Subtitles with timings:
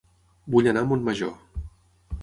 [0.55, 1.39] Vull anar a Montmajor